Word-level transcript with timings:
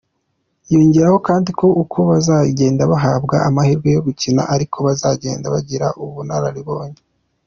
Yongeraho 0.71 1.17
kandi 1.27 1.49
ko 1.59 1.67
uko 1.81 1.97
bazagenda 2.09 2.81
bahabwa 2.91 3.35
amahirwe 3.47 3.87
yo 3.95 4.01
gukina 4.07 4.41
ari 4.53 4.65
ko 4.71 4.77
bazagenda 4.87 5.47
bagira 5.55 5.87
ubunararibonye. 6.03 6.99